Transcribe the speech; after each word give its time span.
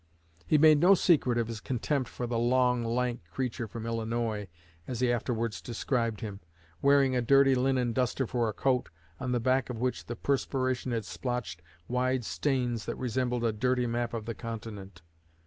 He 0.47 0.57
made 0.57 0.79
no 0.79 0.95
secret 0.95 1.37
of 1.37 1.47
his 1.47 1.61
contempt 1.61 2.09
for 2.09 2.25
the 2.25 2.39
"long, 2.39 2.83
lank 2.83 3.21
creature 3.29 3.67
from 3.67 3.85
Illinois," 3.85 4.47
as 4.87 4.99
he 4.99 5.11
afterwards 5.13 5.61
described 5.61 6.21
him, 6.21 6.39
"wearing 6.81 7.15
a 7.15 7.21
dirty 7.21 7.53
linen 7.53 7.93
duster 7.93 8.25
for 8.25 8.49
a 8.49 8.53
coat, 8.53 8.89
on 9.19 9.31
the 9.31 9.39
back 9.39 9.69
of 9.69 9.77
which 9.77 10.07
the 10.07 10.15
perspiration 10.15 10.91
had 10.91 11.05
splotched 11.05 11.61
wide 11.87 12.25
stains 12.25 12.85
that 12.87 12.95
resembled 12.97 13.43
a 13.43 13.51
dirty 13.51 13.85
map 13.85 14.15
of 14.15 14.25
the 14.25 14.33
continent." 14.33 15.03